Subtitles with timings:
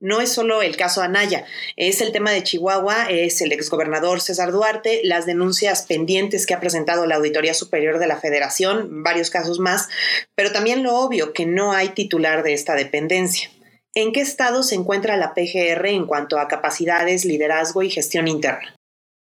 [0.00, 1.44] No es solo el caso Anaya,
[1.76, 6.60] es el tema de Chihuahua, es el exgobernador César Duarte, las denuncias pendientes que ha
[6.60, 9.88] presentado la Auditoría Superior de la Federación, varios casos más,
[10.36, 13.50] pero también lo obvio que no hay titular de esta dependencia.
[13.94, 18.76] ¿En qué estado se encuentra la PGR en cuanto a capacidades, liderazgo y gestión interna?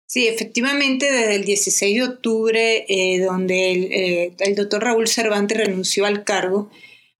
[0.08, 5.58] Sí, efectivamente, desde el 16 de octubre, eh, donde el, eh, el doctor Raúl Cervantes
[5.58, 6.70] renunció al cargo,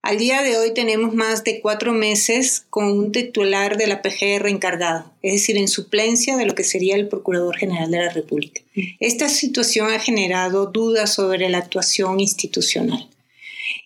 [0.01, 4.47] al día de hoy tenemos más de cuatro meses con un titular de la PGR
[4.47, 8.61] encargado, es decir, en suplencia de lo que sería el Procurador General de la República.
[8.99, 13.09] Esta situación ha generado dudas sobre la actuación institucional.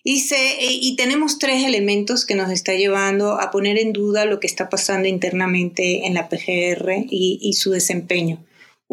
[0.04, 0.24] Y,
[0.60, 4.68] y, tenemos tres elementos que nos está llevando a poner en duda lo que está
[4.68, 8.38] pasando internamente en la PGR y su desempeño.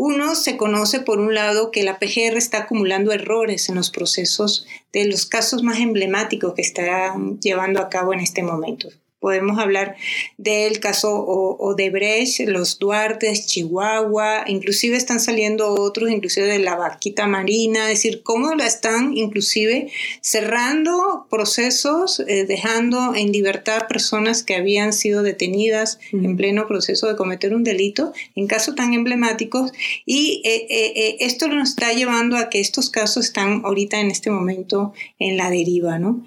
[0.01, 4.65] Uno se conoce por un lado que la PGR está acumulando errores en los procesos
[4.93, 8.87] de los casos más emblemáticos que está llevando a cabo en este momento.
[9.19, 9.97] Podemos hablar
[10.37, 17.91] del caso Odebrecht, los Duartes, Chihuahua, inclusive están saliendo otros, inclusive de la vaquita marina,
[17.91, 19.91] es decir, cómo la están inclusive
[20.21, 27.17] cerrando procesos, eh, dejando en libertad personas que habían sido detenidas en pleno proceso de
[27.17, 29.73] cometer un delito, en casos tan emblemáticos,
[30.05, 34.31] y eh, eh, esto nos está llevando a que estos casos están ahorita en este
[34.31, 36.23] momento en la deriva, ¿no?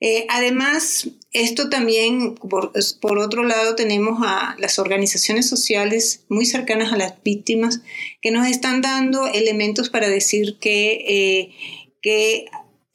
[0.00, 6.96] Eh, además, esto también, por, otro lado, tenemos a las organizaciones sociales muy cercanas a
[6.96, 7.80] las víctimas
[8.20, 11.54] que nos están dando elementos para decir que, eh,
[12.02, 12.46] que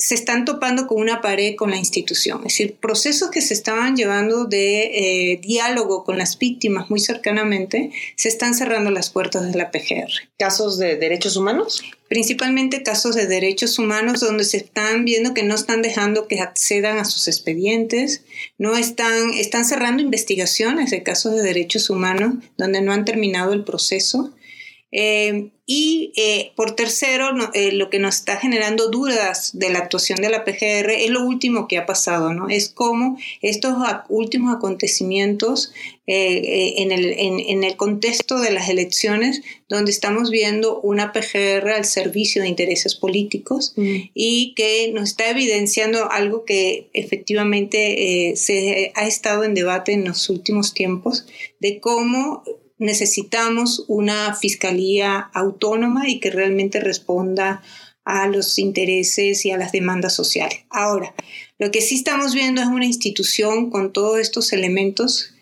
[0.02, 2.40] se están topando con una pared con la institución.
[2.40, 4.82] Es decir, procesos que se estaban llevando de
[5.34, 10.10] eh, diálogo con las víctimas muy cercanamente, se están cerrando las puertas de la PGR.
[10.40, 11.84] ¿Casos de derechos humanos?
[12.08, 16.98] Principalmente casos de derechos humanos donde se están viendo que no están dejando que accedan
[16.98, 18.24] a sus expedientes,
[18.58, 23.64] no están, están cerrando investigaciones de casos de derechos humanos donde no han terminado el
[23.64, 24.34] proceso
[24.92, 30.20] eh, y eh, por tercero, eh, lo que nos está generando dudas de la actuación
[30.20, 32.50] de la PGR es lo último que ha pasado, ¿no?
[32.50, 33.74] Es cómo estos
[34.10, 35.72] últimos acontecimientos
[36.14, 42.42] en el, en, el, contexto de las elecciones, donde estamos viendo una PGR al servicio
[42.42, 43.96] de intereses políticos mm.
[44.14, 50.30] y que nos está evidenciando algo que efectivamente se ha estado en debate en los
[50.30, 51.28] últimos tiempos,
[51.62, 52.44] de cómo
[52.82, 57.62] necesitamos una fiscalía autónoma y que realmente responda
[58.06, 60.62] a los intereses y a las demandas sociales.
[60.72, 61.14] Ahora,
[61.60, 65.36] lo que sí estamos viendo es una institución con todos estos elementos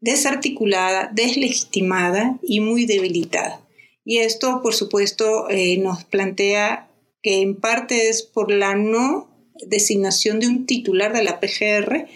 [0.00, 3.60] desarticulada, deslegitimada y muy debilitada.
[4.04, 6.88] Y esto, por supuesto, eh, nos plantea
[7.20, 9.28] que en parte es por la no
[9.66, 12.06] designación de un titular de la PGR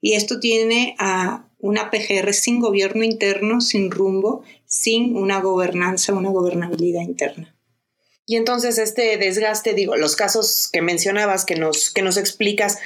[0.00, 6.30] y esto tiene a una PGR sin gobierno interno, sin rumbo, sin una gobernanza, una
[6.30, 7.54] gobernabilidad interna.
[8.30, 12.78] Y entonces este desgaste, digo, los casos que mencionabas, que nos, que nos explicas,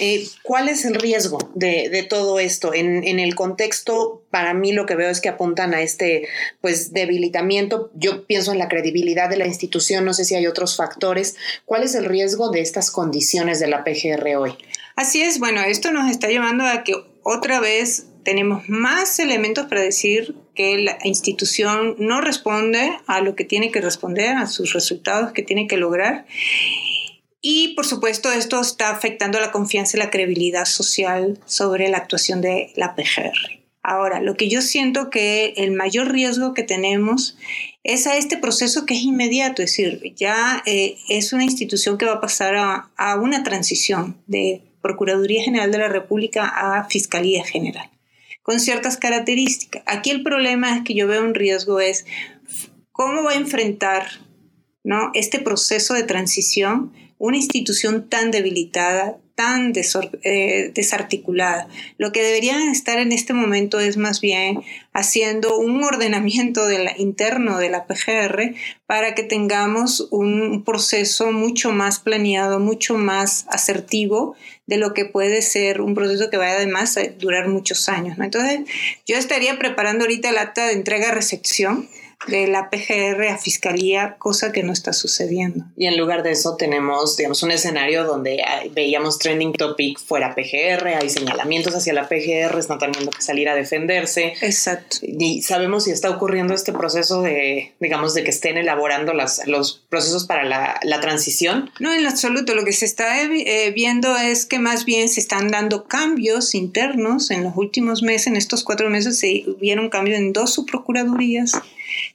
[0.00, 2.74] eh, ¿cuál es el riesgo de, todo esto?
[2.74, 6.26] En, en, el contexto, para mí lo que veo es que apuntan a este
[6.60, 7.92] pues debilitamiento.
[7.94, 11.36] Yo pienso en la credibilidad de la institución, no sé si hay otros factores.
[11.64, 14.58] ¿Cuál es el riesgo de estas condiciones de la PGR hoy?
[14.96, 19.80] Así es, bueno, esto nos está llevando a que otra vez tenemos más elementos para
[19.80, 25.32] decir que la institución no responde a lo que tiene que responder, a sus resultados
[25.32, 26.26] que tiene que lograr.
[27.40, 32.42] Y por supuesto esto está afectando la confianza y la credibilidad social sobre la actuación
[32.42, 33.62] de la PGR.
[33.82, 37.38] Ahora, lo que yo siento que el mayor riesgo que tenemos
[37.82, 42.04] es a este proceso que es inmediato, es decir, ya eh, es una institución que
[42.04, 47.42] va a pasar a, a una transición de Procuraduría General de la República a Fiscalía
[47.42, 47.88] General,
[48.48, 49.82] con ciertas características.
[49.84, 52.06] Aquí el problema es que yo veo un riesgo es
[52.92, 54.06] cómo va a enfrentar
[54.82, 55.10] ¿no?
[55.12, 59.72] este proceso de transición una institución tan debilitada, tan
[60.24, 61.68] eh, desarticulada.
[61.96, 67.70] Lo que deberían estar en este momento es más bien haciendo un ordenamiento interno de
[67.70, 68.56] la PGR
[68.86, 74.34] para que tengamos un proceso mucho más planeado, mucho más asertivo
[74.66, 78.18] de lo que puede ser un proceso que vaya además a durar muchos años.
[78.18, 78.62] Entonces,
[79.06, 81.88] yo estaría preparando ahorita el acta de entrega-recepción
[82.26, 85.64] de la PGR a Fiscalía, cosa que no está sucediendo.
[85.76, 88.42] Y en lugar de eso tenemos, digamos, un escenario donde
[88.74, 93.54] veíamos trending topic fuera PGR, hay señalamientos hacia la PGR, están teniendo que salir a
[93.54, 94.34] defenderse.
[94.40, 94.98] Exacto.
[95.02, 99.84] Y sabemos si está ocurriendo este proceso de, digamos, de que estén elaborando las, los
[99.88, 101.70] procesos para la, la transición.
[101.78, 102.54] No, en absoluto.
[102.54, 107.30] Lo que se está eh, viendo es que más bien se están dando cambios internos
[107.30, 111.52] en los últimos meses, en estos cuatro meses se hubieron cambios en dos subprocuradurías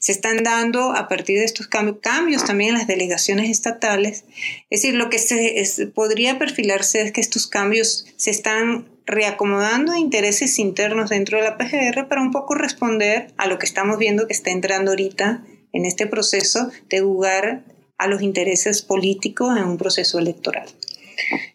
[0.03, 4.25] se están dando a partir de estos cambios, cambios también en las delegaciones estatales.
[4.69, 10.59] Es decir, lo que se podría perfilarse es que estos cambios se están reacomodando intereses
[10.59, 14.33] internos dentro de la PGR para un poco responder a lo que estamos viendo que
[14.33, 17.63] está entrando ahorita en este proceso de jugar
[17.97, 20.67] a los intereses políticos en un proceso electoral.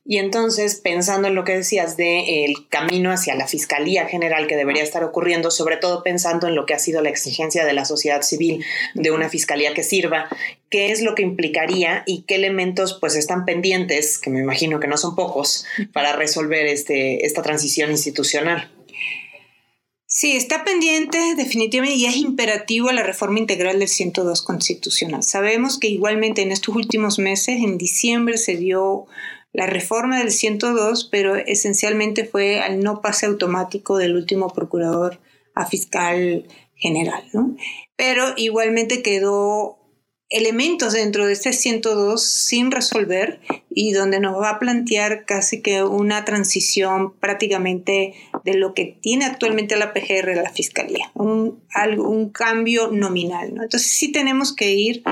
[0.04, 4.56] Y entonces, pensando en lo que decías de el camino hacia la Fiscalía General que
[4.56, 7.84] debería estar ocurriendo, sobre todo pensando en lo que ha sido la exigencia de la
[7.84, 10.28] sociedad civil de una Fiscalía que sirva,
[10.70, 14.88] ¿qué es lo que implicaría y qué elementos pues están pendientes, que me imagino que
[14.88, 18.70] no son pocos, para resolver este, esta transición institucional?
[20.10, 25.22] Sí, está pendiente definitivamente y es imperativo la reforma integral del 102 constitucional.
[25.22, 29.06] Sabemos que igualmente en estos últimos meses, en diciembre, se dio
[29.52, 35.20] la reforma del 102, pero esencialmente fue al no pase automático del último procurador
[35.54, 37.56] a fiscal general, ¿no?
[37.96, 39.78] Pero igualmente quedó
[40.30, 43.40] elementos dentro de este 102 sin resolver
[43.70, 48.14] y donde nos va a plantear casi que una transición prácticamente
[48.44, 51.62] de lo que tiene actualmente la PGR la Fiscalía, un,
[51.98, 53.54] un cambio nominal.
[53.54, 53.62] ¿no?
[53.62, 55.02] Entonces sí tenemos que ir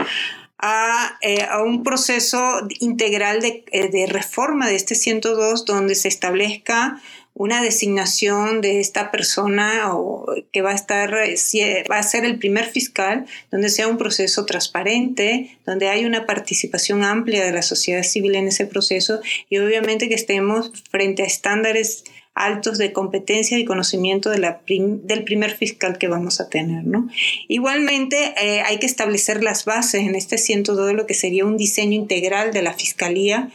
[1.20, 7.00] eh, a, un proceso integral de, eh, de, reforma de este 102 donde se establezca
[7.34, 12.38] una designación de esta persona o que va a estar eh, va a ser el
[12.38, 18.02] primer fiscal donde sea un proceso transparente donde hay una participación amplia de la sociedad
[18.02, 19.20] civil en ese proceso
[19.50, 22.04] y obviamente que estemos frente a estándares
[22.36, 26.84] altos de competencia y conocimiento del primer fiscal que vamos a tener.
[26.84, 27.08] ¿no?
[27.48, 31.56] Igualmente, eh, hay que establecer las bases en este 102 de lo que sería un
[31.56, 33.50] diseño integral de la fiscalía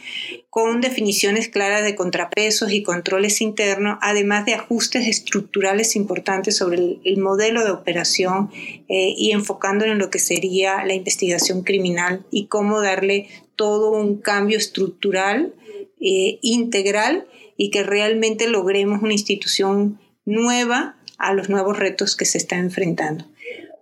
[0.52, 7.16] con definiciones claras de contrapesos y controles internos, además de ajustes estructurales importantes sobre el,
[7.16, 8.50] modelo de operación
[8.90, 14.18] eh, y enfocando en lo que sería la investigación criminal y cómo darle todo un
[14.18, 15.54] cambio estructural
[16.02, 22.36] eh, integral y que realmente logremos una institución nueva a los nuevos retos que se
[22.36, 23.24] están enfrentando.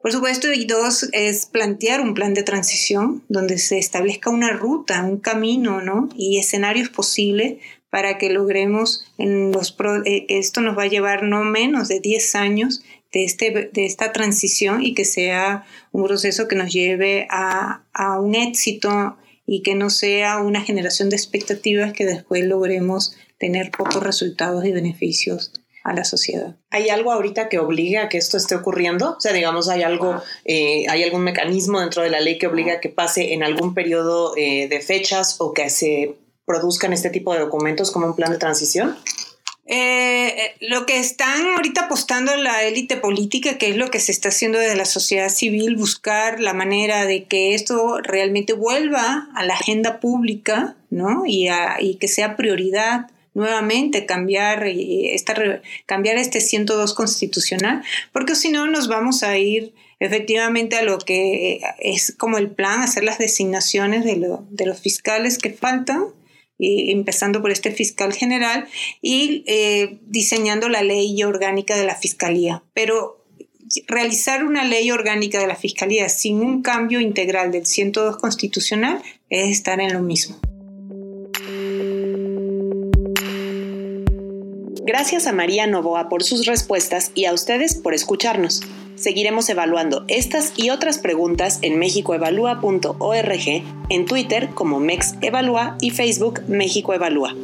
[0.03, 5.05] Por supuesto, y dos, es plantear un plan de transición donde se establezca una ruta,
[5.05, 6.09] un camino, ¿no?
[6.17, 7.59] Y escenarios posibles
[7.91, 9.77] para que logremos en los
[10.07, 14.13] eh, esto nos va a llevar no menos de 10 años de, este, de esta
[14.13, 19.75] transición y que sea un proceso que nos lleve a, a un éxito y que
[19.75, 25.93] no sea una generación de expectativas que después logremos tener pocos resultados y beneficios a
[25.95, 26.57] la sociedad.
[26.71, 29.17] ¿Hay algo ahorita que obliga a que esto esté ocurriendo?
[29.17, 32.75] O sea, digamos, ¿hay algo, eh, hay algún mecanismo dentro de la ley que obliga
[32.75, 37.33] a que pase en algún periodo eh, de fechas o que se produzcan este tipo
[37.33, 38.97] de documentos como un plan de transición?
[39.73, 44.31] Eh, lo que están ahorita apostando la élite política, que es lo que se está
[44.31, 49.55] haciendo desde la sociedad civil, buscar la manera de que esto realmente vuelva a la
[49.55, 51.23] agenda pública, ¿no?
[51.25, 53.07] Y, y que sea prioridad
[53.41, 55.35] nuevamente cambiar, esta,
[55.87, 57.83] cambiar este 102 constitucional,
[58.13, 62.83] porque si no nos vamos a ir efectivamente a lo que es como el plan,
[62.83, 64.17] hacer las designaciones de,
[64.67, 66.05] los fiscales que faltan,
[66.63, 68.69] y empezando por este fiscal general
[69.01, 72.63] y eh, diseñando la ley orgánica de la fiscalía.
[72.75, 73.25] Pero
[73.87, 79.51] realizar una ley orgánica de la Fiscalía sin un cambio integral del 102 constitucional es
[79.51, 80.39] estar en lo mismo.
[84.83, 88.63] Gracias a María Novoa por sus respuestas y a ustedes por escucharnos.
[88.97, 96.93] Seguiremos evaluando estas y otras preguntas en mexicoevalúa.org, en Twitter como MEXEvalúa y Facebook México
[96.93, 97.35] Evalúa.